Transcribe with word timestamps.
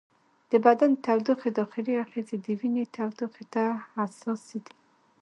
د 0.51 0.53
بدن 0.65 0.89
د 0.93 0.97
تودوخې 1.05 1.49
داخلي 1.59 1.93
آخذې 2.03 2.35
د 2.45 2.47
وینې 2.59 2.83
تودوخې 2.95 3.45
ته 3.53 3.63
حساسې 3.95 4.57
دي. 4.65 4.75